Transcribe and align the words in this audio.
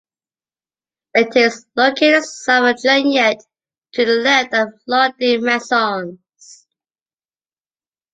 It 1.13 1.35
is 1.35 1.67
located 1.75 2.23
south 2.23 2.75
of 2.75 2.81
Junyent, 2.83 3.43
to 3.91 4.03
the 4.03 4.13
left 4.13 4.51
of 4.55 4.69
Llau 4.89 5.11
de 5.15 5.37
Mesons. 5.37 6.65